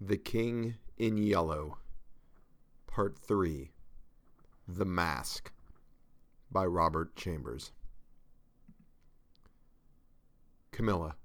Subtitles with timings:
[0.00, 1.78] The King in Yellow,
[2.86, 3.70] Part 3
[4.68, 5.50] The Mask
[6.50, 7.72] by Robert Chambers.
[10.70, 11.16] Camilla.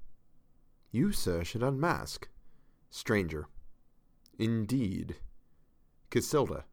[0.89, 2.29] You, sir, should unmask.
[2.89, 3.47] Stranger.
[4.39, 5.17] Indeed.
[6.09, 6.63] Casilda.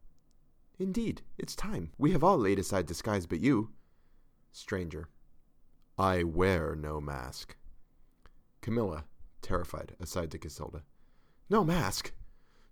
[0.79, 1.91] Indeed, it's time.
[1.99, 3.71] We have all laid aside disguise but you.
[4.53, 5.09] Stranger.
[5.99, 7.57] I wear no mask.
[8.61, 9.07] Camilla,
[9.43, 10.83] terrified, aside to Casilda.
[11.51, 12.13] No mask!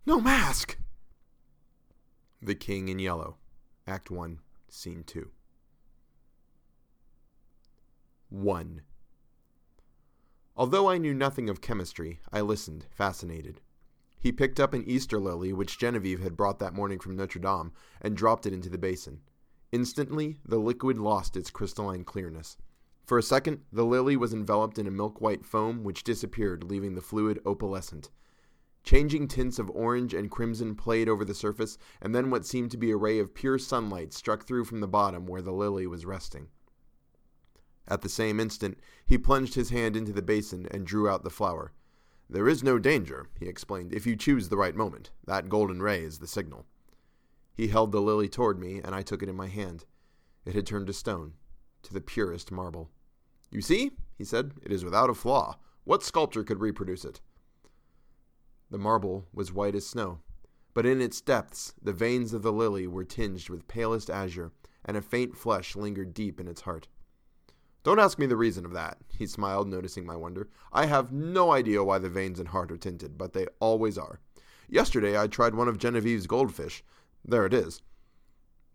[0.05, 0.77] No mask!
[2.43, 3.39] The King in Yellow,
[3.87, 5.31] Act 1, Scene 2.
[8.29, 8.83] 1.
[10.59, 13.63] Although I knew nothing of chemistry, I listened, fascinated.
[14.19, 17.73] He picked up an Easter lily which Genevieve had brought that morning from Notre Dame
[18.03, 19.21] and dropped it into the basin.
[19.73, 22.59] Instantly, the liquid lost its crystalline clearness.
[23.07, 26.95] For a second, the lily was enveloped in a milk white foam which disappeared, leaving
[26.95, 28.11] the fluid opalescent.
[28.87, 32.77] Changing tints of orange and crimson played over the surface, and then what seemed to
[32.77, 36.07] be a ray of pure sunlight struck through from the bottom where the lily was
[36.07, 36.47] resting.
[37.89, 41.31] At the same instant, he plunged his hand into the basin and drew out the
[41.31, 41.73] flower.
[42.31, 45.11] There is no danger, he explained, if you choose the right moment.
[45.27, 46.65] That golden ray is the signal.
[47.55, 49.85] He held the lily toward me, and I took it in my hand.
[50.45, 51.33] It had turned to stone,
[51.83, 52.91] to the purest marble.
[53.51, 55.59] You see, he said, it is without a flaw.
[55.83, 57.21] What sculptor could reproduce it?
[58.71, 60.21] The marble was white as snow,
[60.75, 64.53] but in its depths the veins of the lily were tinged with palest azure,
[64.85, 66.89] and a faint flush lingered deep in its heart.
[67.85, 70.49] Don't ask me the reason of that, he smiled, noticing my wonder.
[70.73, 74.19] I have no idea why the veins and heart are tinted, but they always are.
[74.69, 76.83] Yesterday I tried one of Genevieve's goldfish.
[77.25, 77.83] There it is.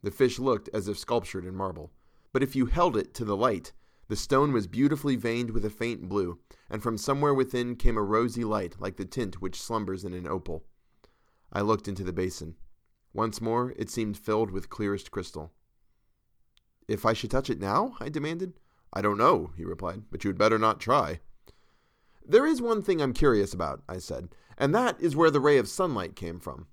[0.02, 1.92] The fish looked as if sculptured in marble,
[2.31, 3.73] but if you held it to the light,
[4.12, 6.38] the stone was beautifully veined with a faint blue,
[6.70, 10.28] and from somewhere within came a rosy light like the tint which slumbers in an
[10.28, 10.66] opal.
[11.54, 12.56] I looked into the basin.
[13.14, 15.54] Once more it seemed filled with clearest crystal.
[16.89, 17.95] If I should touch it now?
[18.02, 18.60] I demanded.
[18.92, 21.21] I don't know, he replied, but you had better not try.
[22.27, 24.27] There is one thing I'm curious about, I said,
[24.58, 26.67] and that is where the ray of sunlight came from.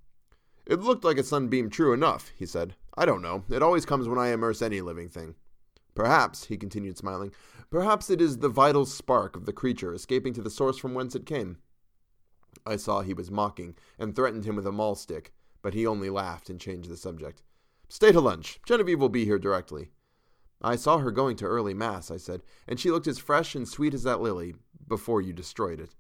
[0.67, 2.75] It looked like a sunbeam true enough, he said.
[2.97, 3.45] I don't know.
[3.49, 5.37] It always comes when I immerse any living thing.
[5.99, 7.33] Perhaps, he continued smiling,
[7.71, 11.17] perhaps it is the vital spark of the creature escaping to the source from whence
[11.17, 11.59] it came.
[12.65, 16.09] I saw he was mocking, and threatened him with a mahl stick, but he only
[16.09, 17.43] laughed and changed the subject.
[17.89, 18.61] Stay to lunch.
[18.65, 19.91] Genevieve will be here directly.
[20.63, 23.67] I saw her going to early mass, I said, and she looked as fresh and
[23.67, 24.55] sweet as that lily
[24.87, 25.97] before you destroyed it.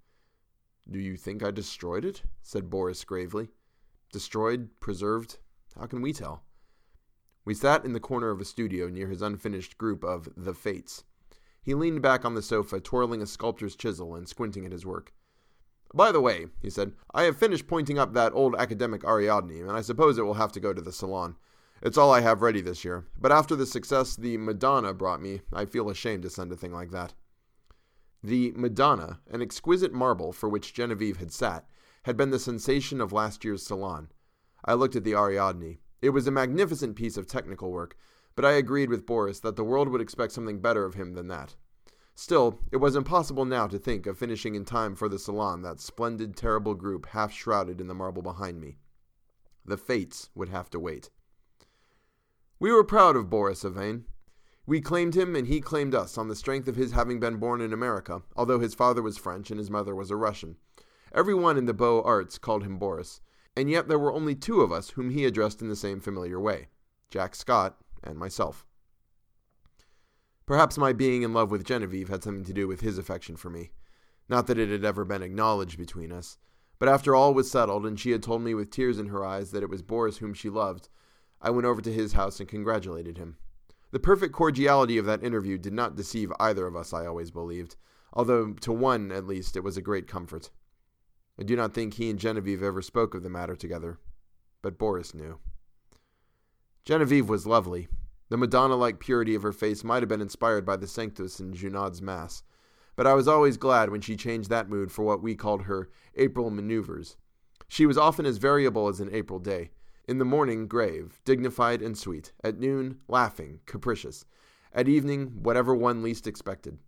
[0.89, 2.23] Do you think I destroyed it?
[2.41, 3.49] said Boris gravely.
[4.13, 5.39] Destroyed, preserved,
[5.77, 6.45] how can we tell?
[7.49, 11.05] We sat in the corner of a studio near his unfinished group of The Fates.
[11.63, 15.15] He leaned back on the sofa, twirling a sculptor's chisel and squinting at his work.
[15.95, 19.71] By the way, he said, I have finished pointing up that old academic Ariadne, and
[19.71, 21.37] I suppose it will have to go to the salon.
[21.81, 25.41] It's all I have ready this year, but after the success the Madonna brought me,
[25.51, 27.15] I feel ashamed to send a thing like that.
[28.23, 31.67] The Madonna, an exquisite marble for which Genevieve had sat,
[32.03, 34.11] had been the sensation of last year's salon.
[34.67, 35.79] I looked at the Ariadne.
[36.01, 37.97] It was a magnificent piece of technical work,
[38.37, 41.29] but I agreed with Boris that the world would expect something better of him than
[41.29, 41.57] that.
[42.15, 45.81] Still, it was impossible now to think of finishing in time for the salon that
[45.81, 48.79] splendid, terrible group half shrouded in the marble behind me.
[49.65, 51.11] The fates would have to wait.
[52.61, 54.05] We were proud of Boris Yvain.
[54.67, 57.61] We claimed him and he claimed us on the strength of his having been born
[57.61, 60.57] in America, although his father was French and his mother was a Russian.
[61.13, 63.21] Everyone in the Beaux Arts called him Boris,
[63.59, 66.39] and yet there were only two of us whom he addressed in the same familiar
[66.39, 66.69] way
[67.11, 68.65] Jack Scott and myself.
[70.47, 73.51] Perhaps my being in love with Genevieve had something to do with his affection for
[73.51, 73.73] me.
[74.29, 76.39] Not that it had ever been acknowledged between us,
[76.79, 79.51] but after all was settled and she had told me with tears in her eyes
[79.51, 80.89] that it was Boris whom she loved,
[81.43, 83.39] I went over to his house and congratulated him.
[83.91, 87.75] The perfect cordiality of that interview did not deceive either of us, I always believed,
[88.13, 90.51] although to one, at least, it was a great comfort.
[91.39, 93.99] I do not think he and Genevieve ever spoke of the matter together,
[94.61, 95.39] but Boris knew.
[96.85, 97.89] Genevieve was lovely.
[98.29, 101.53] The Madonna like purity of her face might have been inspired by the Sanctus in
[101.53, 102.43] Gounod's Mass,
[102.97, 105.89] but I was always glad when she changed that mood for what we called her
[106.17, 107.17] April maneuvers.
[107.69, 109.71] She was often as variable as an April day.
[110.09, 112.33] In the morning, grave, dignified, and sweet.
[112.43, 114.25] At noon, laughing, capricious.
[114.73, 116.79] At evening, whatever one least expected.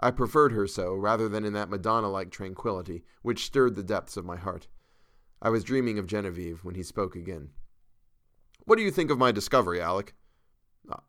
[0.00, 4.16] I preferred her so, rather than in that Madonna like tranquillity which stirred the depths
[4.16, 4.68] of my heart.
[5.42, 7.50] I was dreaming of Genevieve when he spoke again.
[8.64, 10.14] What do you think of my discovery, Alec?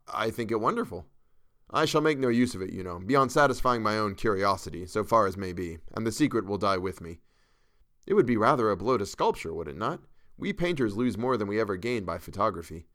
[0.07, 1.05] I think it wonderful.
[1.71, 5.03] I shall make no use of it, you know, beyond satisfying my own curiosity, so
[5.03, 7.19] far as may be, and the secret will die with me.
[8.07, 10.01] It would be rather a blow to sculpture, would it not?
[10.35, 12.87] We painters lose more than we ever gain by photography.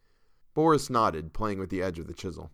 [0.55, 2.51] Boris nodded, playing with the edge of the chisel.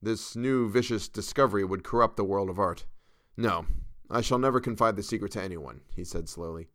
[0.00, 2.86] This new vicious discovery would corrupt the world of art.
[3.36, 3.66] No,
[4.08, 6.68] I shall never confide the secret to anyone, he said slowly.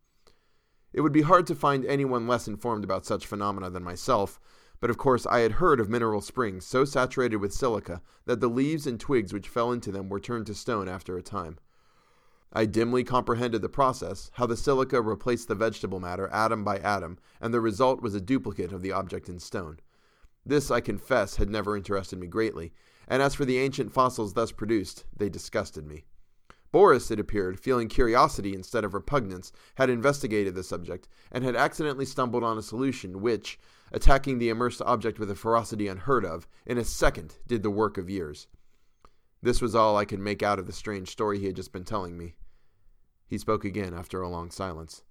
[0.92, 4.38] It would be hard to find anyone less informed about such phenomena than myself,
[4.78, 8.48] but of course I had heard of mineral springs so saturated with silica that the
[8.48, 11.58] leaves and twigs which fell into them were turned to stone after a time.
[12.52, 17.18] I dimly comprehended the process, how the silica replaced the vegetable matter atom by atom,
[17.40, 19.80] and the result was a duplicate of the object in stone.
[20.46, 22.72] This, I confess, had never interested me greatly,
[23.08, 26.04] and as for the ancient fossils thus produced, they disgusted me.
[26.72, 32.04] Boris, it appeared, feeling curiosity instead of repugnance, had investigated the subject, and had accidentally
[32.04, 33.60] stumbled on a solution which,
[33.92, 37.96] attacking the immersed object with a ferocity unheard of, in a second did the work
[37.96, 38.48] of years.
[39.40, 41.84] This was all I could make out of the strange story he had just been
[41.84, 42.34] telling me.
[43.26, 45.04] He spoke again after a long silence.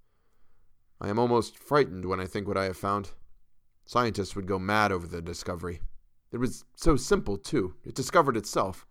[1.00, 3.12] I am almost frightened when I think what I have found.
[3.86, 5.82] Scientists would go mad over the discovery.
[6.34, 7.76] It was so simple, too.
[7.86, 8.88] It discovered itself.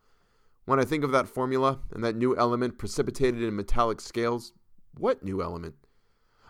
[0.65, 4.53] When I think of that formula and that new element precipitated in metallic scales,
[4.97, 5.75] what new element?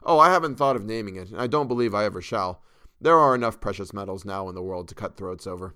[0.02, 2.62] Oh, I haven't thought of naming it, and I don't believe I ever shall.
[3.00, 5.74] There are enough precious metals now in the world to cut throats over.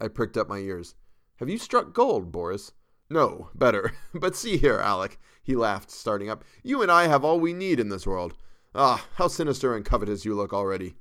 [0.00, 0.94] I pricked up my ears.
[1.36, 2.72] Have you struck gold, Boris?
[3.10, 3.92] No, better.
[4.14, 6.44] but see here, Alec, he laughed, starting up.
[6.62, 8.34] You and I have all we need in this world.
[8.74, 10.94] Ah, how sinister and covetous you look already.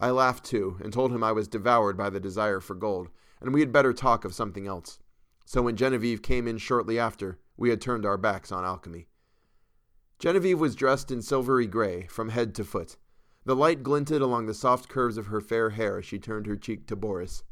[0.00, 3.10] I laughed too, and told him I was devoured by the desire for gold,
[3.40, 4.98] and we had better talk of something else
[5.50, 9.08] so when Genevieve came in shortly after, we had turned our backs on alchemy.
[10.20, 12.96] Genevieve was dressed in silvery gray from head to foot.
[13.44, 16.54] The light glinted along the soft curves of her fair hair as she turned her
[16.54, 17.42] cheek to Boris.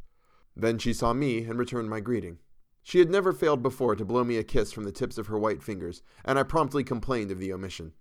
[0.54, 2.38] Then she saw me and returned my greeting.
[2.84, 5.36] She had never failed before to blow me a kiss from the tips of her
[5.36, 7.94] white fingers, and I promptly complained of the omission.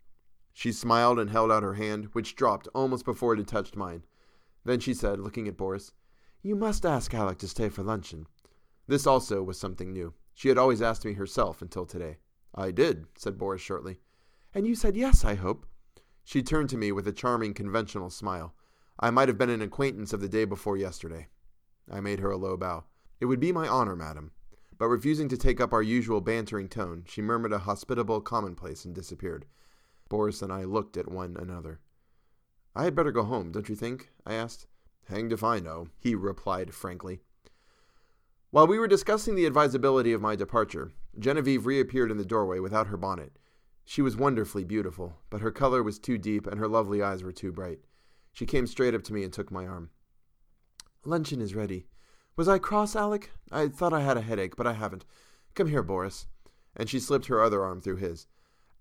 [0.54, 4.04] She smiled and held out her hand, which dropped almost before it had touched mine.
[4.68, 5.94] Then she said, looking at Boris,
[6.44, 8.28] You must ask Alec to stay for luncheon.
[8.86, 10.14] This also was something new.
[10.34, 12.18] She had always asked me herself until today.
[12.54, 14.02] I did, said Boris shortly.
[14.54, 15.66] And you said yes, I hope.
[16.25, 18.56] She turned to me with a charming conventional smile.
[19.00, 21.30] I might have been an acquaintance of the day before yesterday.
[21.90, 22.84] I made her a low bow.
[23.22, 24.31] It would be my honor, madam.
[24.78, 28.94] But refusing to take up our usual bantering tone, she murmured a hospitable commonplace and
[28.94, 29.46] disappeared.
[30.10, 31.80] Boris and I looked at one another.
[32.78, 34.12] I had better go home, don't you think?
[34.24, 34.68] I asked.
[35.10, 37.22] Hanged if I know, he replied frankly.
[38.52, 42.86] While we were discussing the advisability of my departure, Genevieve reappeared in the doorway without
[42.86, 43.32] her bonnet.
[43.84, 47.32] She was wonderfully beautiful, but her color was too deep and her lovely eyes were
[47.32, 47.80] too bright.
[48.32, 49.90] She came straight up to me and took my arm.
[51.04, 51.88] Luncheon is ready.
[52.36, 53.32] Was I cross, Alec?
[53.52, 55.04] I thought I had a headache, but I haven't.
[55.56, 56.28] Come here, Boris.
[56.76, 58.28] And she slipped her other arm through his.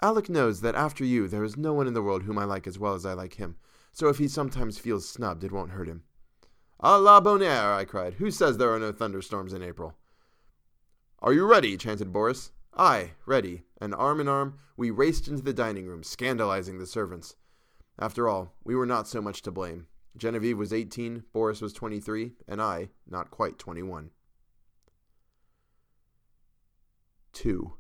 [0.03, 2.67] Alec knows that after you, there is no one in the world whom I like
[2.67, 3.57] as well as I like him,
[3.97, 6.03] so if he sometimes feels snubbed, it won't hurt him.
[6.81, 8.13] A la bonne heure, I cried.
[8.15, 9.95] Who says there are no thunderstorms in April?
[11.21, 11.79] Are you ready?
[11.79, 12.53] chanted Boris.
[12.77, 13.63] Aye, ready.
[13.81, 17.37] And arm in arm, we raced into the dining room, scandalizing the servants.
[17.99, 19.87] After all, we were not so much to blame.
[20.15, 24.11] Genevieve was 18, Boris was 23, and I, not quite 21.
[27.33, 27.73] 2.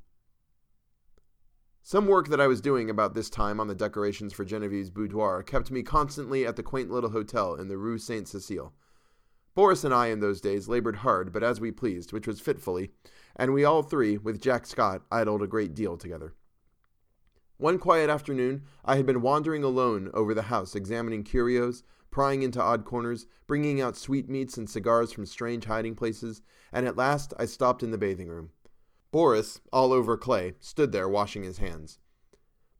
[1.88, 5.44] Some work that I was doing about this time on the decorations for Genevieve's boudoir
[5.44, 8.74] kept me constantly at the quaint little hotel in the Rue Saint Cecile.
[9.54, 12.90] Boris and I in those days labored hard, but as we pleased, which was fitfully,
[13.36, 16.34] and we all three, with Jack Scott, idled a great deal together.
[17.56, 22.60] One quiet afternoon, I had been wandering alone over the house, examining curios, prying into
[22.60, 27.44] odd corners, bringing out sweetmeats and cigars from strange hiding places, and at last I
[27.44, 28.50] stopped in the bathing room.
[29.16, 31.98] Boris, all over clay, stood there washing his hands.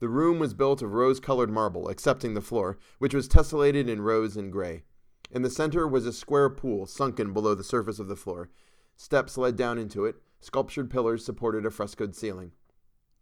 [0.00, 4.02] The room was built of rose colored marble, excepting the floor, which was tessellated in
[4.02, 4.82] rose and gray.
[5.30, 8.50] In the center was a square pool sunken below the surface of the floor.
[8.98, 12.52] Steps led down into it, sculptured pillars supported a frescoed ceiling.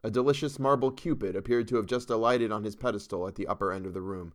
[0.02, 3.70] A delicious marble cupid appeared to have just alighted on his pedestal at the upper
[3.70, 4.32] end of the room.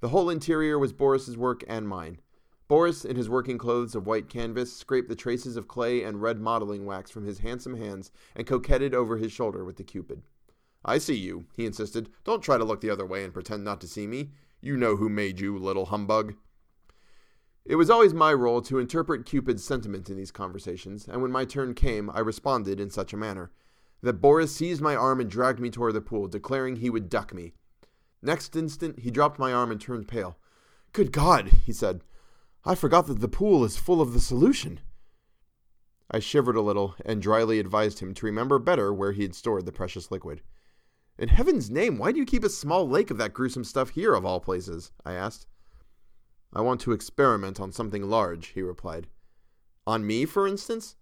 [0.00, 2.22] The whole interior was Boris's work and mine.
[2.72, 6.40] Boris, in his working clothes of white canvas, scraped the traces of clay and red
[6.40, 10.22] modeling wax from his handsome hands and coquetted over his shoulder with the cupid.
[10.82, 12.08] I see you, he insisted.
[12.24, 14.30] Don't try to look the other way and pretend not to see me.
[14.62, 16.34] You know who made you, little humbug.
[17.66, 21.44] It was always my role to interpret Cupid's sentiment in these conversations, and when my
[21.44, 23.50] turn came, I responded in such a manner
[24.00, 27.34] that Boris seized my arm and dragged me toward the pool, declaring he would duck
[27.34, 27.52] me.
[28.22, 30.38] Next instant, he dropped my arm and turned pale.
[30.94, 32.00] Good God, he said.
[32.64, 34.80] I forgot that the pool is full of the solution.
[36.08, 39.66] I shivered a little and dryly advised him to remember better where he had stored
[39.66, 40.42] the precious liquid.
[41.18, 44.14] In heaven's name, why do you keep a small lake of that gruesome stuff here,
[44.14, 44.92] of all places?
[45.04, 45.46] I asked.
[46.52, 49.08] I want to experiment on something large, he replied.
[49.86, 50.94] On me, for instance?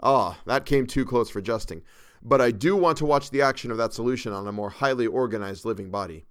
[0.00, 1.82] Ah, that came too close for jesting.
[2.22, 5.06] But I do want to watch the action of that solution on a more highly
[5.06, 6.26] organized living body.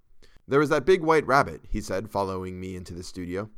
[0.48, 3.50] There is that big white rabbit, he said, following me into the studio.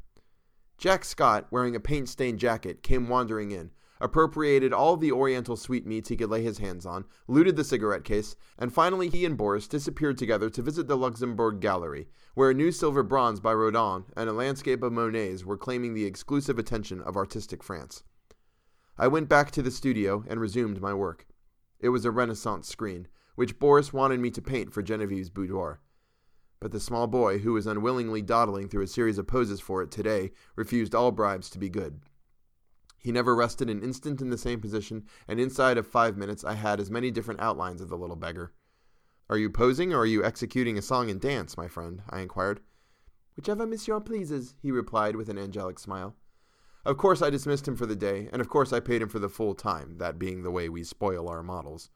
[0.79, 6.11] Jack Scott, wearing a paint stained jacket, came wandering in, appropriated all the oriental sweetmeats
[6.11, 9.69] he could lay his hands on, looted the cigarette case, and finally he and Boris
[9.69, 14.29] disappeared together to visit the Luxembourg Gallery, where a new silver bronze by Rodin and
[14.29, 18.03] a landscape of Monet's were claiming the exclusive attention of artistic France.
[18.99, 21.27] I went back to the studio and resumed my work.
[21.81, 25.81] It was a Renaissance screen, which Boris wanted me to paint for Genevieve's boudoir.
[26.61, 29.91] But the small boy, who was unwillingly dawdling through a series of poses for it
[29.91, 32.01] today, refused all bribes to be good.
[32.99, 36.55] He never rested an instant in the same position, and inside of five minutes I
[36.55, 38.53] had as many different outlines of the little beggar.
[39.29, 42.03] Are you posing, or are you executing a song and dance, my friend?
[42.11, 42.61] I inquired.
[43.37, 46.17] Whichever monsieur pleases, he replied with an angelic smile.
[46.85, 49.19] Of course, I dismissed him for the day, and of course, I paid him for
[49.19, 51.91] the full time, that being the way we spoil our models.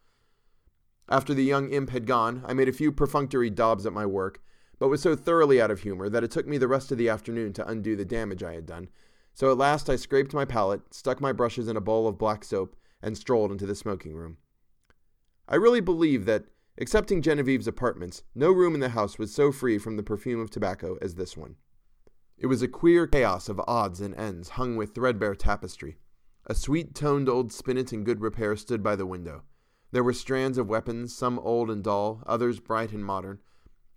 [1.08, 4.40] After the young imp had gone, I made a few perfunctory daubs at my work,
[4.80, 7.08] but was so thoroughly out of humor that it took me the rest of the
[7.08, 8.88] afternoon to undo the damage I had done.
[9.34, 12.42] So at last I scraped my palette, stuck my brushes in a bowl of black
[12.42, 14.38] soap, and strolled into the smoking room.
[15.46, 16.46] I really believe that,
[16.78, 20.50] excepting Genevieve's apartments, no room in the house was so free from the perfume of
[20.50, 21.56] tobacco as this one.
[22.38, 25.99] It was a queer chaos of odds and ends hung with threadbare tapestry.
[26.46, 29.42] A sweet toned old spinet in good repair stood by the window.
[29.92, 33.40] There were strands of weapons, some old and dull, others bright and modern,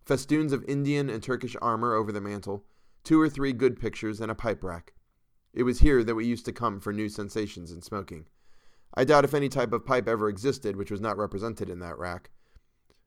[0.05, 2.65] festoons of Indian and Turkish armor over the mantel,
[3.03, 4.93] two or three good pictures, and a pipe rack.
[5.53, 8.25] It was here that we used to come for new sensations in smoking.
[8.95, 11.97] I doubt if any type of pipe ever existed which was not represented in that
[11.97, 12.31] rack.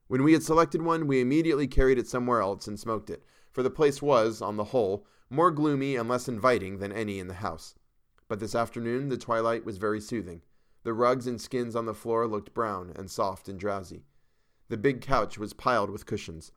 [0.09, 3.63] When we had selected one, we immediately carried it somewhere else and smoked it, for
[3.63, 7.35] the place was, on the whole, more gloomy and less inviting than any in the
[7.35, 7.75] house.
[8.29, 10.43] But this afternoon the twilight was very soothing.
[10.85, 14.05] The rugs and skins on the floor looked brown and soft and drowsy.
[14.69, 16.53] The big couch was piled with cushions.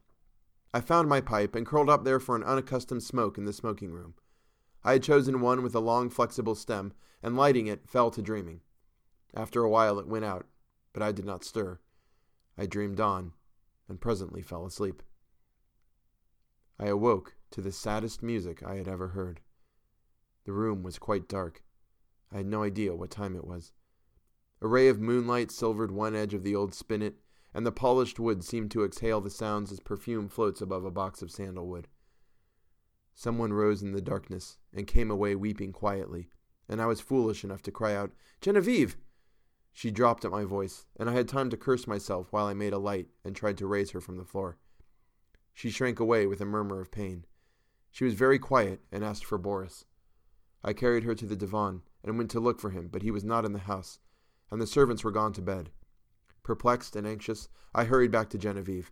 [0.73, 3.91] I found my pipe and curled up there for an unaccustomed smoke in the smoking
[3.91, 4.13] room.
[4.83, 8.61] I had chosen one with a long, flexible stem, and lighting it, fell to dreaming.
[9.33, 10.45] After a while it went out,
[10.93, 11.79] but I did not stir.
[12.57, 13.33] I dreamed on,
[13.87, 15.03] and presently fell asleep.
[16.79, 19.41] I awoke to the saddest music I had ever heard.
[20.45, 21.63] The room was quite dark.
[22.31, 23.73] I had no idea what time it was.
[24.61, 27.15] A ray of moonlight silvered one edge of the old spinet,
[27.53, 31.21] and the polished wood seemed to exhale the sounds as perfume floats above a box
[31.21, 31.87] of sandalwood.
[33.15, 36.29] Someone rose in the darkness and came away weeping quietly,
[36.69, 38.97] and I was foolish enough to cry out, Genevieve!
[39.71, 42.73] She dropped at my voice, and I had time to curse myself while I made
[42.73, 44.57] a light and tried to raise her from the floor.
[45.53, 47.25] She shrank away with a murmur of pain.
[47.91, 49.85] She was very quiet and asked for Boris.
[50.63, 53.23] I carried her to the divan and went to look for him, but he was
[53.23, 53.99] not in the house,
[54.51, 55.71] and the servants were gone to bed.
[56.43, 58.91] Perplexed and anxious, I hurried back to Genevieve.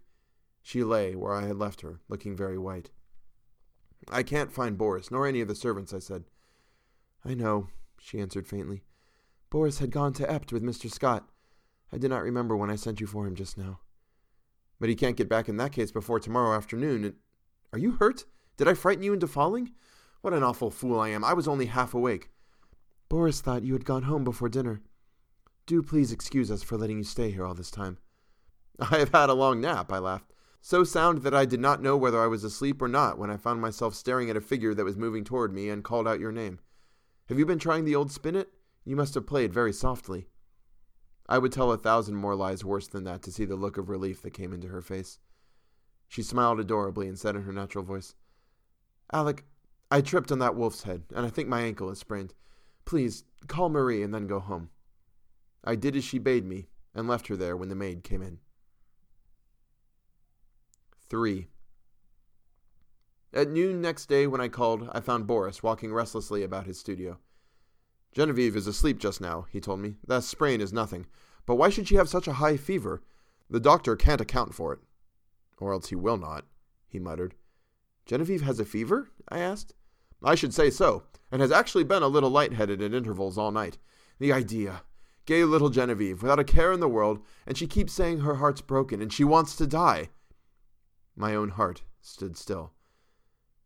[0.62, 2.90] She lay where I had left her, looking very white.
[4.10, 6.26] I can't find Boris, nor any of the servants, I said.
[7.26, 7.68] I know,
[8.00, 8.84] she answered faintly.
[9.50, 10.92] Boris had gone to Ept with Mr.
[10.92, 11.30] Scott.
[11.92, 13.80] I did not remember when I sent you for him just now.
[14.80, 17.16] But he can't get back in that case before tomorrow afternoon.
[17.74, 18.26] Are you hurt?
[18.58, 19.72] Did I frighten you into falling?
[20.22, 21.24] What an awful fool I am.
[21.24, 22.30] I was only half awake.
[23.10, 24.82] Boris thought you had gone home before dinner.
[25.68, 27.98] Do please excuse us for letting you stay here all this time.
[28.80, 30.32] I have had a long nap, I laughed.
[30.62, 33.36] So sound that I did not know whether I was asleep or not when I
[33.36, 36.32] found myself staring at a figure that was moving toward me and called out your
[36.32, 36.60] name.
[37.28, 38.50] Have you been trying the old spinet?
[38.86, 40.28] You must have played very softly.
[41.28, 43.90] I would tell a thousand more lies worse than that to see the look of
[43.90, 45.20] relief that came into her face.
[46.08, 48.16] She smiled adorably and said in her natural voice,
[49.12, 49.44] Alec,
[49.92, 52.34] I tripped on that wolf's head, and I think my ankle is sprained.
[52.86, 54.70] Please, call Marie and then go home.
[55.68, 58.40] I did as she bade me, and left her there when the maid came in.
[61.10, 61.48] 3.
[63.34, 67.20] At noon next day, when I called, I found Boris walking restlessly about his studio.
[68.14, 69.98] Genevieve is asleep just now, he told me.
[70.08, 71.06] That sprain is nothing.
[71.46, 73.04] But why should she have such a high fever?
[73.50, 74.80] The doctor can't account for it.
[75.58, 76.46] Or else he will not,
[76.88, 77.36] he muttered.
[78.06, 79.10] Genevieve has a fever?
[79.28, 79.74] I asked.
[80.24, 83.78] I should say so, and has actually been a little light-headed at intervals all night.
[84.18, 84.84] The idea.
[85.28, 88.62] Gay little Genevieve, without a care in the world, and she keeps saying her heart's
[88.62, 90.10] broken and she wants to die.
[91.18, 92.72] My own heart stood still.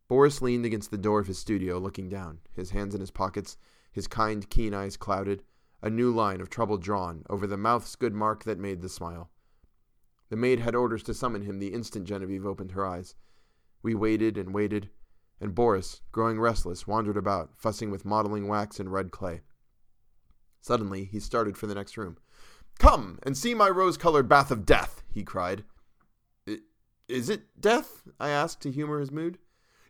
[0.08, 3.56] Boris leaned against the door of his studio, looking down, his hands in his pockets,
[3.92, 5.44] his kind, keen eyes clouded,
[5.80, 9.30] a new line of trouble drawn over the mouth's good mark that made the smile.
[10.30, 13.14] The maid had orders to summon him the instant Genevieve opened her eyes.
[13.84, 14.90] We waited and waited,
[15.40, 19.42] and Boris, growing restless, wandered about, fussing with modeling wax and red clay.
[20.62, 22.16] Suddenly, he started for the next room.
[22.78, 25.64] Come and see my rose colored bath of death, he cried.
[27.08, 28.02] Is it death?
[28.18, 29.38] I asked to humor his mood.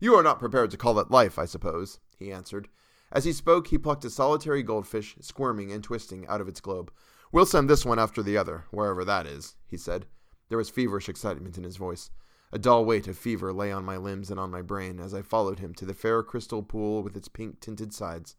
[0.00, 2.68] You are not prepared to call it life, I suppose, he answered.
[3.12, 6.90] As he spoke, he plucked a solitary goldfish, squirming and twisting, out of its globe.
[7.30, 10.06] We'll send this one after the other, wherever that is, he said.
[10.48, 12.10] There was feverish excitement in his voice.
[12.50, 15.22] A dull weight of fever lay on my limbs and on my brain as I
[15.22, 18.36] followed him to the fair crystal pool with its pink tinted sides,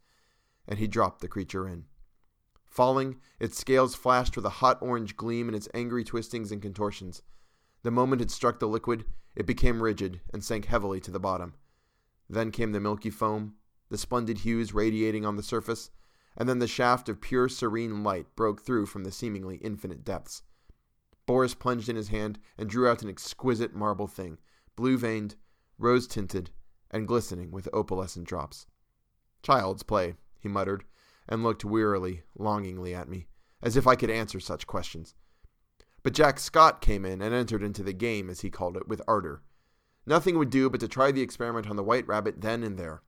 [0.68, 1.86] and he dropped the creature in.
[2.74, 7.22] Falling, its scales flashed with a hot orange gleam in its angry twistings and contortions.
[7.84, 9.04] The moment it struck the liquid,
[9.36, 11.54] it became rigid and sank heavily to the bottom.
[12.28, 13.54] Then came the milky foam,
[13.90, 15.92] the splendid hues radiating on the surface,
[16.36, 20.42] and then the shaft of pure serene light broke through from the seemingly infinite depths.
[21.26, 24.36] Boris plunged in his hand and drew out an exquisite marble thing,
[24.74, 25.36] blue veined,
[25.78, 26.50] rose tinted,
[26.90, 28.66] and glistening with opalescent drops.
[29.44, 30.82] Child's play, he muttered,
[31.28, 33.28] and looked wearily, longingly at me,
[33.62, 35.14] as if I could answer such questions.
[36.02, 39.00] But Jack Scott came in and entered into the game, as he called it, with
[39.08, 39.42] ardor.
[40.06, 43.02] Nothing would do but to try the experiment on the white rabbit then and there.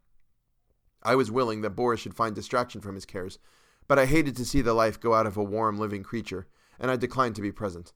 [1.02, 3.38] I was willing that Boris should find distraction from his cares,
[3.86, 6.48] but I hated to see the life go out of a warm, living creature,
[6.80, 7.92] and I declined to be present.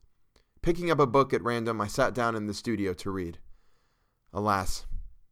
[0.61, 3.39] Picking up a book at random, I sat down in the studio to read.
[4.31, 4.85] Alas,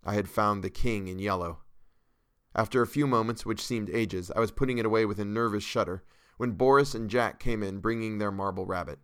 [0.03, 1.59] I had found The King in Yellow.
[2.55, 5.63] After a few moments, which seemed ages, I was putting it away with a nervous
[5.63, 6.03] shudder
[6.37, 8.99] when Boris and Jack came in bringing their marble rabbit.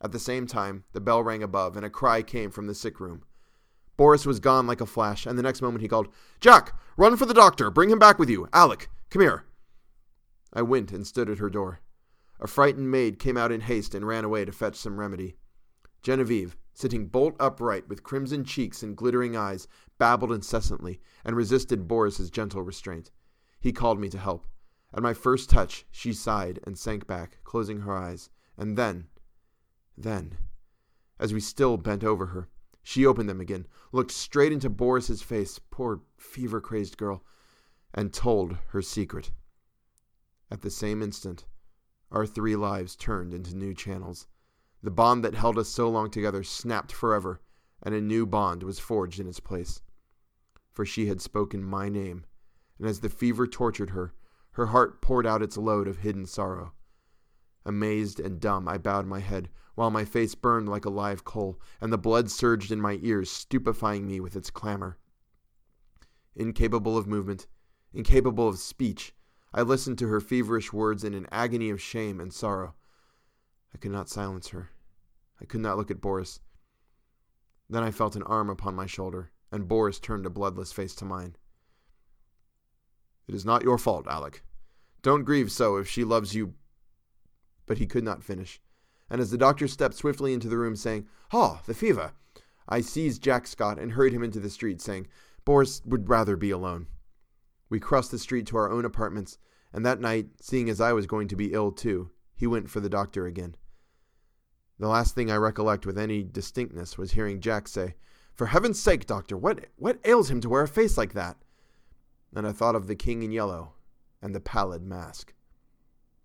[0.00, 3.00] At the same time, the bell rang above, and a cry came from the sick
[3.00, 3.24] room.
[3.96, 6.08] Boris was gone like a flash, and the next moment he called,
[6.40, 7.68] Jack, run for the doctor.
[7.70, 8.48] Bring him back with you.
[8.52, 9.44] Alec, come here.
[10.52, 11.80] I went and stood at her door.
[12.38, 15.34] A frightened maid came out in haste and ran away to fetch some remedy.
[16.00, 19.66] Genevieve, sitting bolt upright with crimson cheeks and glittering eyes,
[19.98, 23.10] babbled incessantly and resisted Boris's gentle restraint.
[23.58, 24.46] He called me to help.
[24.94, 28.30] At my first touch, she sighed and sank back, closing her eyes.
[28.56, 29.08] And then,
[29.96, 30.38] then,
[31.18, 32.48] as we still bent over her,
[32.84, 37.24] she opened them again, looked straight into Boris's face, poor fever crazed girl,
[37.92, 39.32] and told her secret.
[40.48, 41.44] At the same instant,
[42.12, 44.28] our three lives turned into new channels.
[44.82, 47.40] The bond that held us so long together snapped forever,
[47.82, 49.82] and a new bond was forged in its place.
[50.72, 52.24] For she had spoken my name,
[52.78, 54.14] and as the fever tortured her,
[54.52, 56.72] her heart poured out its load of hidden sorrow.
[57.66, 61.60] Amazed and dumb, I bowed my head, while my face burned like a live coal,
[61.80, 64.96] and the blood surged in my ears, stupefying me with its clamor.
[66.34, 67.46] Incapable of movement,
[67.92, 69.14] incapable of speech,
[69.52, 72.74] I listened to her feverish words in an agony of shame and sorrow.
[73.74, 74.70] I could not silence her.
[75.40, 76.40] I could not look at Boris.
[77.70, 81.04] Then I felt an arm upon my shoulder, and Boris turned a bloodless face to
[81.04, 81.36] mine.
[83.28, 84.42] It is not your fault, Alec.
[85.02, 86.54] Don't grieve so if she loves you.
[87.66, 88.60] But he could not finish.
[89.10, 92.12] And as the doctor stepped swiftly into the room, saying, Ha, the fever,
[92.68, 95.06] I seized Jack Scott and hurried him into the street, saying,
[95.44, 96.86] Boris would rather be alone.
[97.70, 99.38] We crossed the street to our own apartments,
[99.72, 102.78] and that night, seeing as I was going to be ill too, he went for
[102.78, 103.56] the doctor again.
[104.78, 107.96] The last thing I recollect with any distinctness was hearing Jack say,
[108.32, 111.36] For heaven's sake, doctor, what, what ails him to wear a face like that?
[112.36, 113.72] And I thought of the king in yellow
[114.22, 115.34] and the pallid mask.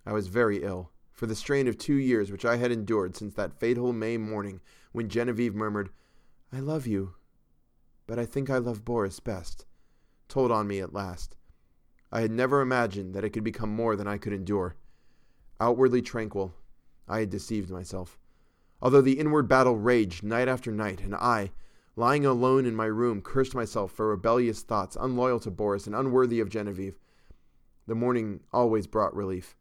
[0.06, 3.34] I was very ill, for the strain of two years which I had endured since
[3.34, 5.89] that fatal May morning when Genevieve murmured,
[6.52, 7.15] I love you,
[8.06, 9.65] but I think I love Boris best,
[10.28, 11.38] told on me at last.
[12.12, 14.76] I had never imagined that it could become more than I could endure.
[15.60, 16.54] Outwardly tranquil,
[17.08, 18.18] I had deceived myself.
[18.82, 21.52] Although the inward battle raged night after night, and I,
[21.96, 26.39] lying alone in my room, cursed myself for rebellious thoughts, unloyal to Boris and unworthy
[26.39, 27.00] of Genevieve,
[27.88, 29.56] the morning always brought relief,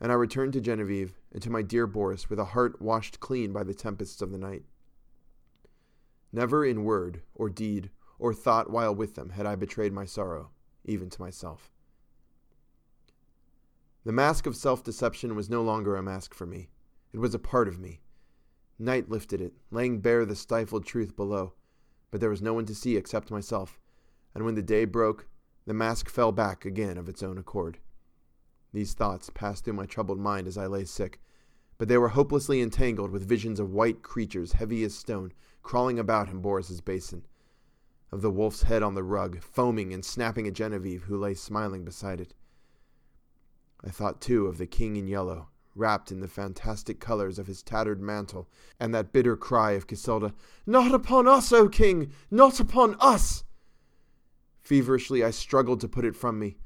[0.00, 3.52] and I returned to Genevieve and to my dear Boris with a heart washed clean
[3.52, 4.64] by the tempests of the night.
[6.32, 10.50] Never in word or deed or thought while with them had I betrayed my sorrow,
[10.84, 11.69] even to myself.
[14.02, 16.70] The mask of self deception was no longer a mask for me.
[17.12, 18.00] It was a part of me.
[18.78, 21.52] Night lifted it, laying bare the stifled truth below,
[22.10, 23.78] but there was no one to see except myself,
[24.34, 25.28] and when the day broke,
[25.66, 27.78] the mask fell back again of its own accord.
[28.72, 31.20] These thoughts passed through my troubled mind as I lay sick,
[31.76, 35.32] but they were hopelessly entangled with visions of white creatures heavy as stone
[35.62, 37.26] crawling about in Boris's basin,
[38.10, 41.84] of the wolf's head on the rug, foaming and snapping at Genevieve, who lay smiling
[41.84, 42.32] beside it.
[43.84, 47.62] I thought, too, of the king in yellow, wrapped in the fantastic colors of his
[47.62, 50.34] tattered mantle, and that bitter cry of Casilda,
[50.66, 52.12] Not upon us, O king!
[52.30, 53.44] Not upon us!
[54.60, 56.58] Feverishly I struggled to put it from me,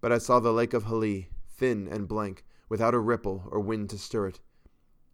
[0.00, 3.90] but I saw the lake of Hali, thin and blank, without a ripple or wind
[3.90, 4.40] to stir it,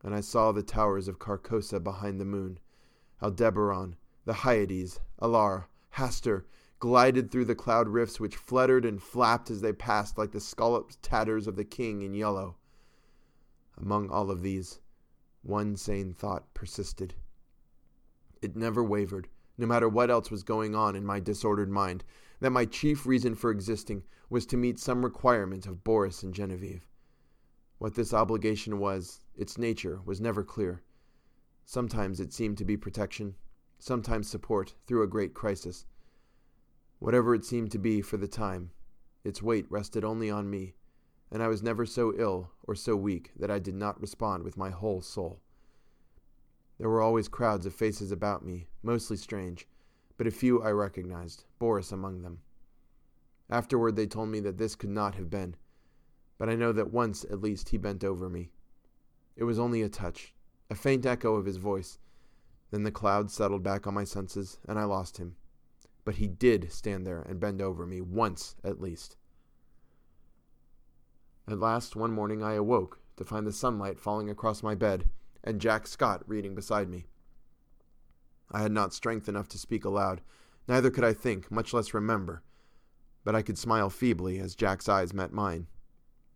[0.02, 2.60] and I saw the towers of Carcosa behind the moon.
[3.22, 5.64] Aldebaran, the Hyades, Alar,
[5.94, 6.44] Hastur,
[6.78, 11.02] glided through the cloud rifts which fluttered and flapped as they passed like the scalloped
[11.02, 12.56] tatters of the king in yellow.
[13.78, 14.80] Among all of these,
[15.42, 17.14] one sane thought persisted.
[18.42, 22.04] It never wavered, no matter what else was going on in my disordered mind,
[22.40, 26.86] that my chief reason for existing was to meet some requirement of Boris and Genevieve.
[27.78, 30.82] What this obligation was, its nature, was never clear.
[31.64, 33.36] Sometimes it seemed to be protection,
[33.78, 35.86] sometimes support through a great crisis.
[36.98, 38.70] Whatever it seemed to be for the time,
[39.22, 40.74] its weight rested only on me,
[41.30, 44.56] and I was never so ill or so weak that I did not respond with
[44.56, 45.42] my whole soul.
[46.78, 49.68] There were always crowds of faces about me, mostly strange,
[50.16, 52.40] but a few I recognized, Boris among them.
[53.50, 55.56] Afterward, they told me that this could not have been,
[56.38, 58.52] but I know that once at least he bent over me.
[59.36, 60.34] It was only a touch,
[60.70, 61.98] a faint echo of his voice.
[62.70, 65.36] Then the cloud settled back on my senses, and I lost him
[66.06, 69.16] but he did stand there and bend over me once at least.
[71.48, 75.10] At last, one morning, I awoke to find the sunlight falling across my bed
[75.42, 77.06] and Jack Scott reading beside me.
[78.52, 80.20] I had not strength enough to speak aloud,
[80.68, 82.42] neither could I think, much less remember,
[83.24, 85.66] but I could smile feebly as Jack's eyes met mine.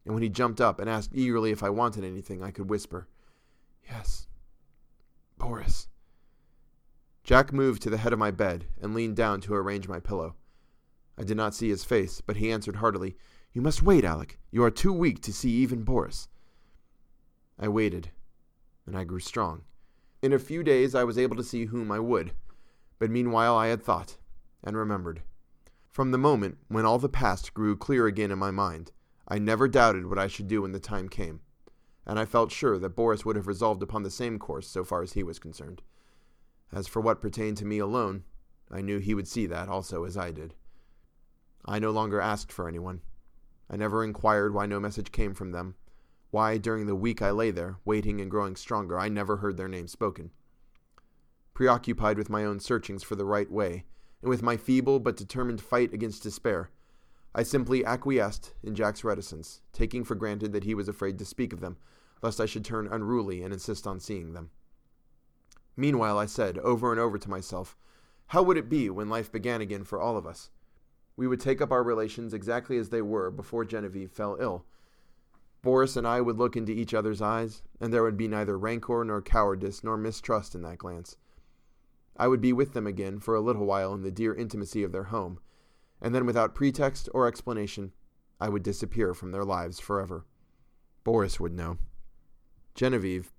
[0.04, 3.06] And when he jumped up and asked eagerly if I wanted anything, I could whisper,
[3.88, 4.26] Yes,
[5.38, 5.86] Boris.
[7.22, 10.34] Jack moved to the head of my bed and leaned down to arrange my pillow.
[11.18, 13.16] I did not see his face, but he answered heartily,
[13.52, 14.38] You must wait, Alec.
[14.50, 16.28] You are too weak to see even Boris.
[17.58, 18.10] I waited,
[18.86, 19.62] and I grew strong.
[20.22, 22.32] In a few days I was able to see whom I would,
[22.98, 24.16] but meanwhile I had thought,
[24.64, 25.22] and remembered.
[25.90, 28.92] From the moment when all the past grew clear again in my mind,
[29.28, 31.40] I never doubted what I should do when the time came,
[32.06, 35.02] and I felt sure that Boris would have resolved upon the same course so far
[35.02, 35.82] as he was concerned.
[36.72, 38.24] As for what pertained to me alone,
[38.70, 40.54] I knew he would see that also as I did.
[41.64, 43.00] I no longer asked for anyone.
[43.68, 45.74] I never inquired why no message came from them,
[46.30, 49.68] why during the week I lay there, waiting and growing stronger, I never heard their
[49.68, 50.30] name spoken.
[51.54, 53.84] Preoccupied with my own searchings for the right way,
[54.22, 56.70] and with my feeble but determined fight against despair,
[57.34, 61.52] I simply acquiesced in Jack's reticence, taking for granted that he was afraid to speak
[61.52, 61.76] of them,
[62.22, 64.50] lest I should turn unruly and insist on seeing them.
[65.76, 67.76] Meanwhile, I said, over and over to myself,
[68.28, 70.50] how would it be when life began again for all of us?
[71.16, 74.64] We would take up our relations exactly as they were before Genevieve fell ill.
[75.62, 79.04] Boris and I would look into each other's eyes, and there would be neither rancor
[79.04, 81.16] nor cowardice nor mistrust in that glance.
[82.16, 84.92] I would be with them again for a little while in the dear intimacy of
[84.92, 85.40] their home,
[86.00, 87.92] and then without pretext or explanation,
[88.40, 90.24] I would disappear from their lives forever.
[91.04, 91.78] Boris would know.
[92.74, 93.32] Genevieve,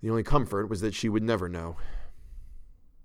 [0.00, 1.76] the only comfort was that she would never know.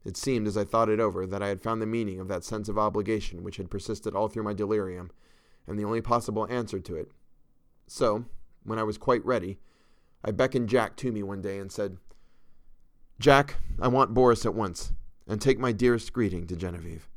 [0.05, 2.43] It seemed, as I thought it over, that I had found the meaning of that
[2.43, 5.09] sense of obligation which had persisted all through my delirium,
[5.67, 7.11] and the only possible answer to it.
[7.87, 8.25] So,
[8.63, 9.59] when I was quite ready,
[10.23, 11.97] I beckoned Jack to me one day and said,
[13.19, 14.93] Jack, I want Boris at once,
[15.27, 17.09] and take my dearest greeting to Genevieve.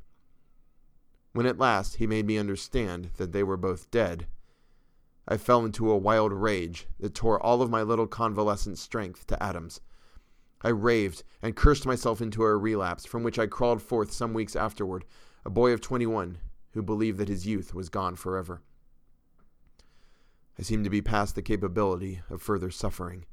[1.32, 4.26] When at last he made me understand that they were both dead,
[5.30, 9.42] I fell into a wild rage that tore all of my little convalescent strength to
[9.42, 9.82] atoms.
[10.62, 14.56] I raved and cursed myself into a relapse from which I crawled forth some weeks
[14.56, 15.04] afterward,
[15.44, 16.38] a boy of 21
[16.72, 18.62] who believed that his youth was gone forever.
[20.58, 23.26] I seemed to be past the capability of further suffering,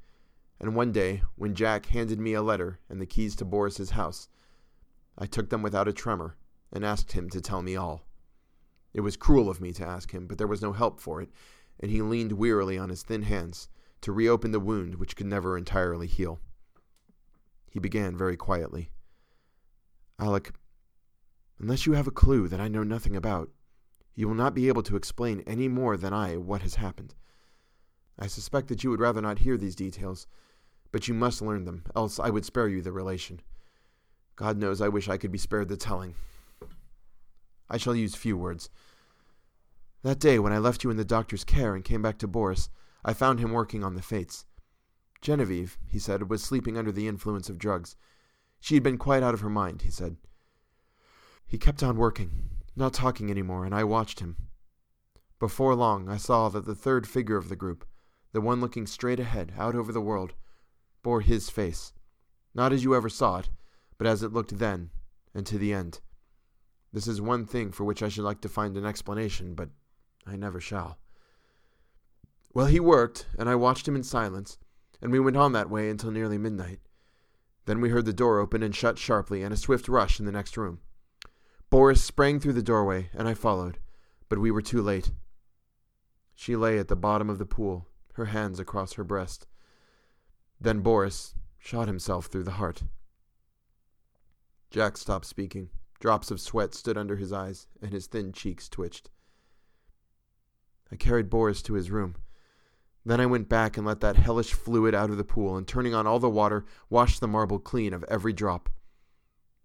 [0.59, 4.27] and one day, when Jack handed me a letter and the keys to Boris's house,
[5.17, 6.35] I took them without a tremor
[6.73, 8.05] and asked him to tell me all.
[8.93, 11.29] It was cruel of me to ask him, but there was no help for it,
[11.79, 13.69] and he leaned wearily on his thin hands
[14.01, 16.39] to reopen the wound which could never entirely heal.
[17.69, 18.91] He began very quietly.
[20.19, 20.53] Alec,
[21.59, 23.49] unless you have a clue that I know nothing about,
[24.13, 27.15] you will not be able to explain any more than I what has happened.
[28.17, 30.25] I suspect that you would rather not hear these details,
[30.91, 33.41] but you must learn them, else I would spare you the relation.
[34.37, 36.15] God knows I wish I could be spared the telling.
[37.69, 38.69] I shall use few words.
[40.05, 42.69] That day, when I left you in the doctor's care and came back to Boris,
[43.03, 44.45] I found him working on the fates.
[45.19, 47.95] Genevieve, he said, was sleeping under the influence of drugs.
[48.59, 50.17] She had been quite out of her mind, he said.
[51.47, 54.37] He kept on working, not talking any more, and I watched him.
[55.39, 57.83] Before long, I saw that the third figure of the group,
[58.31, 60.35] the one looking straight ahead, out over the world,
[61.01, 61.93] bore his face,
[62.53, 63.49] not as you ever saw it,
[63.97, 64.91] but as it looked then,
[65.33, 65.99] and to the end.
[66.93, 69.69] This is one thing for which I should like to find an explanation, but
[70.25, 70.97] I never shall.
[72.53, 74.57] Well, he worked, and I watched him in silence,
[75.01, 76.79] and we went on that way until nearly midnight.
[77.65, 80.31] Then we heard the door open and shut sharply, and a swift rush in the
[80.31, 80.79] next room.
[81.69, 83.79] Boris sprang through the doorway, and I followed,
[84.29, 85.11] but we were too late.
[86.33, 89.47] She lay at the bottom of the pool, her hands across her breast.
[90.59, 92.83] Then Boris shot himself through the heart.
[94.69, 95.69] Jack stopped speaking.
[95.99, 99.09] Drops of sweat stood under his eyes, and his thin cheeks twitched.
[100.95, 102.15] I carried Boris to his room.
[103.03, 105.93] Then I went back and let that hellish fluid out of the pool, and turning
[105.93, 108.69] on all the water, washed the marble clean of every drop.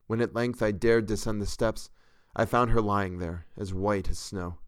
[0.09, 1.89] When at length I dared descend the steps,
[2.35, 4.59] I found her lying there, as white as snow.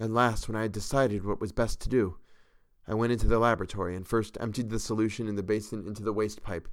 [0.00, 2.16] At last, when I had decided what was best to do,
[2.88, 6.12] I went into the laboratory and first emptied the solution in the basin into the
[6.12, 6.66] waste pipe.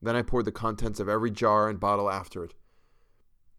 [0.00, 2.54] Then I poured the contents of every jar and bottle after it.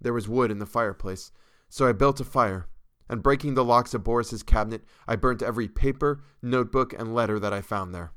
[0.02, 1.32] There was wood in the fireplace,
[1.70, 2.68] so I built a fire
[3.10, 7.54] and breaking the locks of Boris's cabinet, I burnt every paper, notebook, and letter that
[7.54, 8.12] I found there.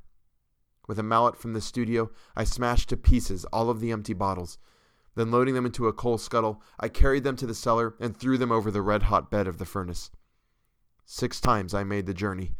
[0.88, 4.58] With a mallet from the studio, I smashed to pieces all of the empty bottles.
[5.14, 8.38] Then, loading them into a coal scuttle, I carried them to the cellar and threw
[8.38, 10.10] them over the red hot bed of the furnace.
[11.04, 12.54] Six times I made the journey,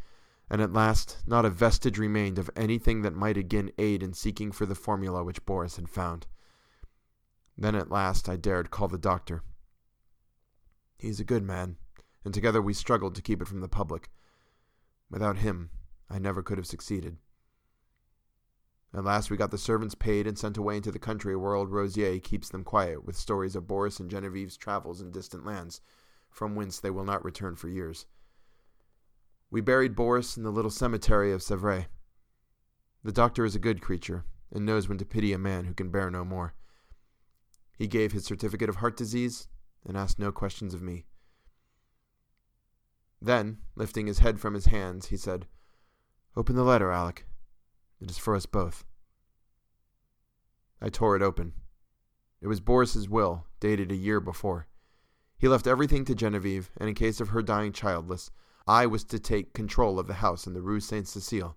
[0.49, 4.51] and at last not a vestige remained of anything that might again aid in seeking
[4.51, 6.27] for the formula which Boris had found.
[7.57, 9.43] Then at last I dared call the doctor.
[10.97, 11.77] He's a good man,
[12.23, 14.09] and together we struggled to keep it from the public.
[15.09, 15.69] Without him,
[16.09, 17.17] I never could have succeeded.
[18.93, 21.71] At last we got the servants paid and sent away into the country where old
[21.71, 25.79] Rosier keeps them quiet with stories of Boris and Genevieve's travels in distant lands,
[26.29, 28.05] from whence they will not return for years.
[29.49, 31.87] We buried Boris in the little cemetery of Sèvres.
[33.03, 35.89] The doctor is a good creature, and knows when to pity a man who can
[35.89, 36.53] bear no more.
[37.77, 39.47] He gave his certificate of heart disease,
[39.85, 41.05] and asked no questions of me.
[43.21, 45.45] Then, lifting his head from his hands, he said,
[46.35, 47.25] Open the letter, Alec.
[47.99, 48.83] It is for us both.
[50.81, 51.53] I tore it open.
[52.41, 54.67] It was Boris's will, dated a year before.
[55.37, 58.31] He left everything to Genevieve, and in case of her dying childless,
[58.67, 61.55] I was to take control of the house in the Rue Saint Cecile,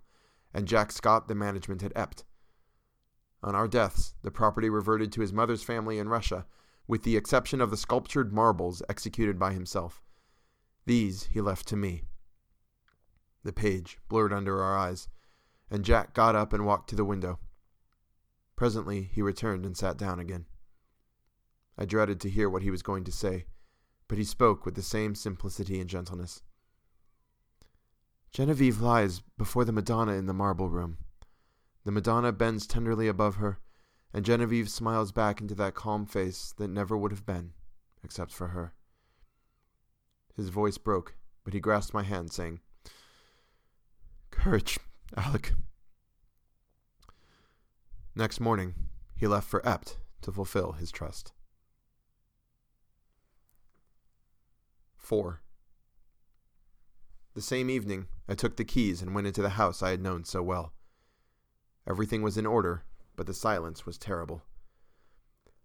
[0.53, 2.25] and Jack Scott the management at Ept.
[3.43, 6.47] On our deaths, the property reverted to his mother's family in Russia,
[6.87, 10.03] with the exception of the sculptured marbles executed by himself.
[10.87, 12.05] These he left to me.
[13.43, 15.09] The page blurred under our eyes,
[15.71, 17.39] and Jack got up and walked to the window.
[18.57, 20.47] Presently he returned and sat down again.
[21.77, 23.47] I dreaded to hear what he was going to say,
[24.09, 26.43] but he spoke with the same simplicity and gentleness.
[28.31, 30.99] Genevieve lies before the Madonna in the marble room.
[31.85, 33.59] The Madonna bends tenderly above her,
[34.13, 37.53] and Genevieve smiles back into that calm face that never would have been,
[38.03, 38.75] except for her.
[40.37, 42.61] His voice broke, but he grasped my hand, saying,
[44.31, 44.79] Courage,
[45.17, 45.53] Alec.
[48.17, 48.75] Next morning,
[49.17, 51.33] he left for Ept to fulfill his trust.
[54.97, 55.41] 4.
[57.35, 60.25] The same evening, I took the keys and went into the house I had known
[60.25, 60.73] so well.
[61.87, 62.85] Everything was in order,
[63.17, 64.43] but the silence was terrible.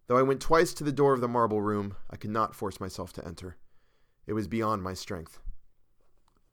[0.08, 2.80] Though I went twice to the door of the marble room, I could not force
[2.80, 3.58] myself to enter.
[4.28, 5.40] It was beyond my strength.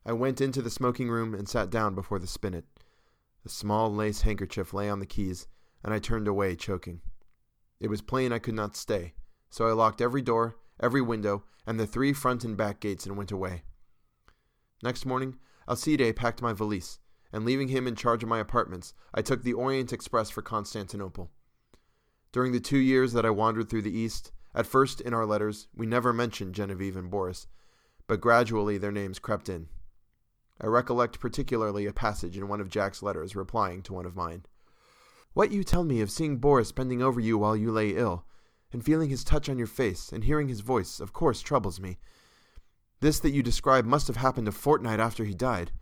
[0.05, 2.65] I went into the smoking room and sat down before the spinet.
[3.45, 5.47] A small lace handkerchief lay on the keys,
[5.83, 7.01] and I turned away, choking.
[7.81, 9.15] It was plain I could not stay,
[9.51, 13.17] so I locked every door, every window, and the three front and back gates and
[13.17, 13.63] went away.
[14.83, 17.01] Next morning, Alcide packed my valise,
[17.33, 21.31] and leaving him in charge of my apartments, I took the Orient Express for Constantinople.
[22.33, 25.69] During the two years that I wandered through the East, at first in our letters,
[25.75, 27.47] we never mentioned Genevieve and Boris,
[28.07, 29.69] but gradually their names crept in.
[30.61, 34.47] I recollect particularly a passage in one of Jack's letters replying to one of mine.
[35.35, 38.25] What you tell me of seeing Boris bending over you while you lay ill,
[38.73, 41.99] and feeling his touch on your face, and hearing his voice, of course troubles me.
[43.01, 45.73] This that you describe must have happened a fortnight after he died.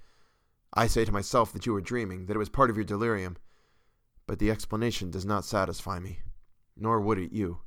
[0.75, 3.37] I say to myself that you were dreaming, that it was part of your delirium.
[4.27, 6.19] But the explanation does not satisfy me,
[6.77, 7.61] nor would it you.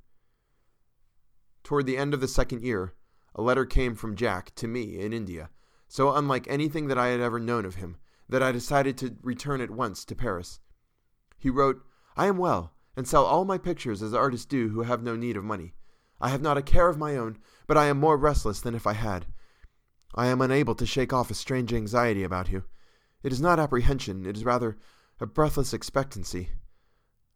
[1.63, 2.93] Toward the end of the second year,
[3.37, 5.49] a letter came from Jack to me in India,
[5.87, 7.97] so unlike anything that I had ever known of him,
[8.27, 10.59] that I decided to return at once to Paris.
[11.37, 11.81] He wrote,
[12.15, 15.37] I am well, and sell all my pictures as artists do who have no need
[15.37, 15.75] of money.
[16.19, 18.87] I have not a care of my own, but I am more restless than if
[18.87, 19.27] I had.
[20.15, 22.63] I am unable to shake off a strange anxiety about you.
[23.21, 24.77] It is not apprehension, it is rather
[25.19, 26.49] a breathless expectancy.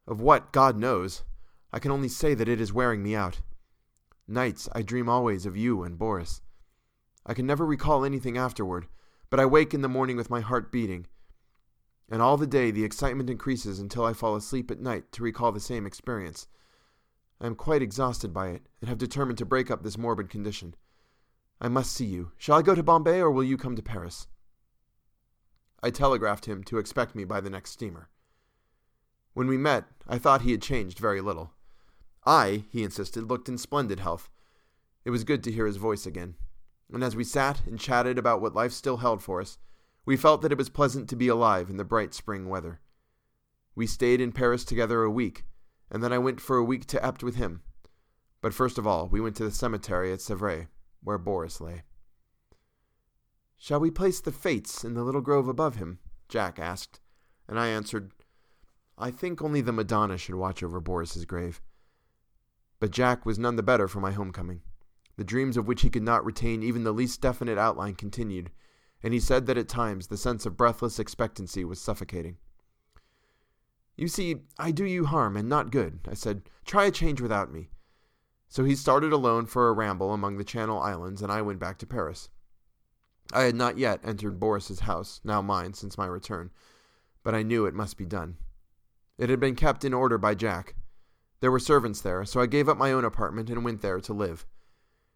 [0.07, 1.23] Of what, God knows.
[1.71, 3.41] I can only say that it is wearing me out.
[4.27, 6.41] Nights I dream always of you and Boris.
[7.25, 8.87] I can never recall anything afterward,
[9.29, 11.07] but I wake in the morning with my heart beating.
[12.09, 15.51] And all the day the excitement increases until I fall asleep at night to recall
[15.51, 16.47] the same experience.
[17.39, 20.75] I am quite exhausted by it, and have determined to break up this morbid condition.
[21.59, 22.31] I must see you.
[22.37, 24.27] Shall I go to Bombay, or will you come to Paris?
[25.81, 28.09] I telegraphed him to expect me by the next steamer.
[29.33, 31.53] When we met, I thought he had changed very little.
[32.25, 34.29] I, he insisted, looked in splendid health.
[35.05, 36.35] It was good to hear his voice again.
[36.93, 39.57] And as we sat and chatted about what life still held for us,
[40.05, 42.79] we felt that it was pleasant to be alive in the bright spring weather.
[43.75, 45.45] We stayed in Paris together a week,
[45.89, 47.61] and then I went for a week to Ept with him.
[48.41, 50.67] But first of all, we went to the cemetery at Sèvres,
[51.03, 51.83] where Boris lay.
[53.57, 55.99] Shall we place the Fates in the little grove above him?
[56.27, 56.99] Jack asked,
[57.47, 58.11] and I answered,
[58.97, 61.61] I think only the Madonna should watch over Boris's grave.
[62.81, 64.61] But Jack was none the better for my homecoming.
[65.15, 68.49] The dreams of which he could not retain even the least definite outline continued,
[69.03, 72.37] and he said that at times the sense of breathless expectancy was suffocating.
[73.95, 76.49] You see, I do you harm and not good, I said.
[76.65, 77.69] Try a change without me.
[78.49, 81.77] So he started alone for a ramble among the Channel Islands, and I went back
[81.79, 82.29] to Paris.
[83.31, 86.49] I had not yet entered Boris's house, now mine since my return,
[87.21, 88.37] but I knew it must be done.
[89.19, 90.73] It had been kept in order by Jack,
[91.41, 94.13] there were servants there, so I gave up my own apartment and went there to
[94.13, 94.45] live.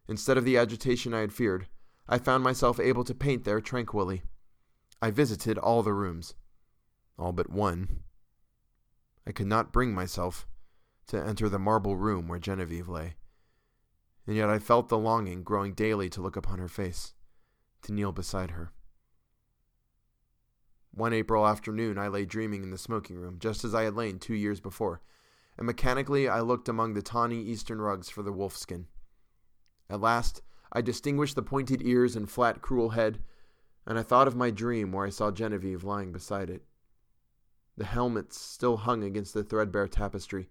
[0.07, 1.67] Instead of the agitation I had feared,
[2.07, 4.23] I found myself able to paint there tranquilly.
[5.01, 6.33] I visited all the rooms.
[7.17, 8.01] All but one.
[9.25, 10.47] I could not bring myself
[11.07, 13.15] to enter the marble room where Genevieve lay.
[14.27, 17.13] And yet I felt the longing growing daily to look upon her face,
[17.83, 18.71] to kneel beside her.
[20.91, 24.17] One April afternoon I lay dreaming in the smoking room, just as I had lain
[24.17, 25.01] two years before,
[25.57, 28.85] and mechanically I looked among the tawny eastern rugs for the wolfskin.
[29.89, 30.41] At last
[30.71, 33.19] I distinguished the pointed ears and flat, cruel head,
[33.85, 36.63] and I thought of my dream where I saw Genevieve lying beside it.
[37.77, 40.49] The helmets still hung against the threadbare tapestry,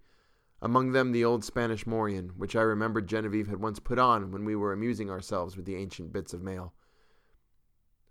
[0.62, 4.44] among them the old Spanish morion, which I remembered Genevieve had once put on when
[4.44, 6.72] we were amusing ourselves with the ancient bits of mail.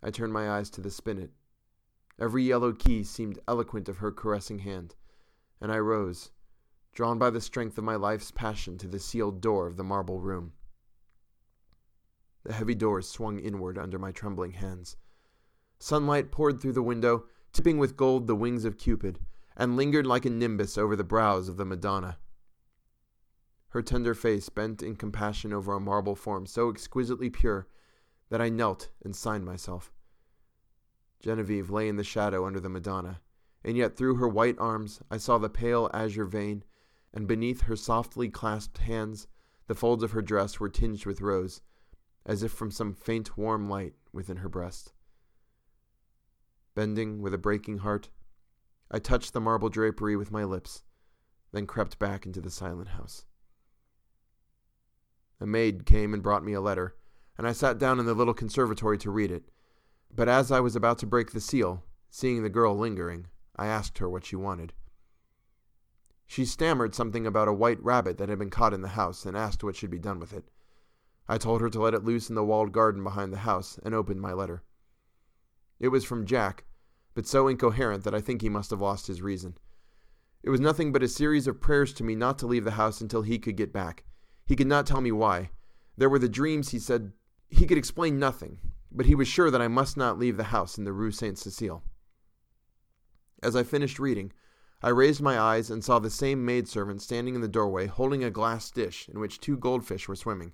[0.04, 1.32] I turned my eyes to the spinet.
[2.20, 4.96] Every yellow key seemed eloquent of her caressing hand,
[5.62, 6.32] and I rose
[6.94, 10.20] drawn by the strength of my life's passion to the sealed door of the marble
[10.20, 10.54] room.
[12.44, 14.98] The heavy doors swung inward under my trembling hands.
[15.80, 19.20] Sunlight poured through the window, tipping with gold the wings of Cupid,
[19.56, 22.18] and lingered like a nimbus over the brows of the Madonna.
[23.70, 27.68] Her tender face bent in compassion over a marble form so exquisitely pure
[28.30, 29.92] that I knelt and signed myself.
[31.20, 33.22] Genevieve lay in the shadow under the Madonna,
[33.64, 36.64] and yet through her white arms I saw the pale azure vein
[37.14, 39.28] and beneath her softly clasped hands
[39.68, 41.62] the folds of her dress were tinged with rose,
[42.26, 44.94] as if from some faint warm light within her breast.
[46.76, 48.10] Bending with a breaking heart,
[48.90, 50.84] I touched the marble drapery with my lips,
[51.52, 53.26] then crept back into the silent house.
[55.40, 56.96] A maid came and brought me a letter,
[57.38, 59.50] and I sat down in the little conservatory to read it.
[60.16, 63.98] But as I was about to break the seal, seeing the girl lingering, I asked
[63.98, 64.74] her what she wanted.
[66.26, 69.38] She stammered something about a white rabbit that had been caught in the house and
[69.38, 70.50] asked what should be done with it.
[71.28, 73.94] I told her to let it loose in the walled garden behind the house and
[73.94, 74.64] opened my letter.
[75.80, 76.66] It was from Jack,
[77.14, 79.58] but so incoherent that I think he must have lost his reason.
[80.44, 83.00] It was nothing but a series of prayers to me not to leave the house
[83.00, 84.04] until he could get back.
[84.46, 85.52] He could not tell me why.
[85.98, 87.14] There were the dreams, he said.
[87.50, 88.58] He could explain nothing,
[88.92, 91.38] but he was sure that I must not leave the house in the Rue Saint
[91.38, 91.84] Cecile.
[93.42, 94.34] As I finished reading,
[94.84, 98.30] I raised my eyes and saw the same maidservant standing in the doorway holding a
[98.30, 100.52] glass dish in which two goldfish were swimming.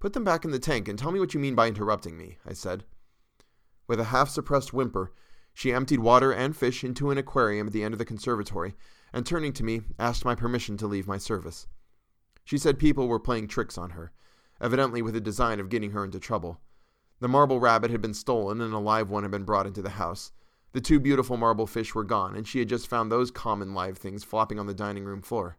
[0.00, 2.38] Put them back in the tank and tell me what you mean by interrupting me,
[2.44, 2.82] I said.
[3.86, 5.12] With a half suppressed whimper,
[5.54, 8.74] she emptied water and fish into an aquarium at the end of the conservatory,
[9.12, 11.68] and turning to me, asked my permission to leave my service.
[12.42, 14.10] She said people were playing tricks on her,
[14.60, 16.60] evidently with the design of getting her into trouble.
[17.20, 19.90] The marble rabbit had been stolen and a live one had been brought into the
[19.90, 20.32] house,
[20.72, 23.98] the two beautiful marble fish were gone, and she had just found those common live
[23.98, 25.58] things flopping on the dining room floor.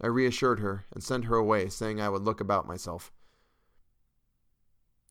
[0.00, 3.12] I reassured her and sent her away, saying I would look about myself.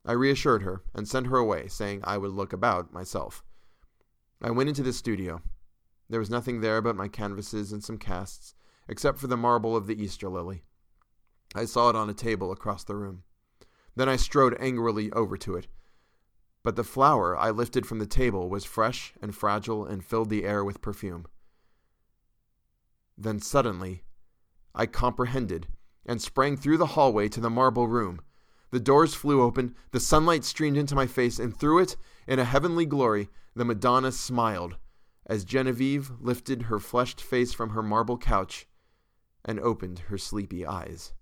[0.05, 3.43] I reassured her and sent her away, saying I would look about myself.
[4.41, 5.41] I went into the studio.
[6.09, 8.55] There was nothing there but my canvases and some casts,
[8.89, 10.63] except for the marble of the Easter lily.
[11.55, 13.23] I saw it on a table across the room.
[13.95, 15.67] Then I strode angrily over to it.
[16.63, 20.43] But the flower I lifted from the table was fresh and fragile and filled the
[20.43, 21.25] air with perfume.
[23.17, 24.03] Then suddenly,
[24.73, 25.67] I comprehended
[26.05, 28.21] and sprang through the hallway to the marble room.
[28.71, 31.97] The doors flew open, the sunlight streamed into my face, and through it,
[32.27, 34.77] in a heavenly glory, the Madonna smiled
[35.25, 38.67] as Genevieve lifted her fleshed face from her marble couch
[39.45, 41.13] and opened her sleepy eyes.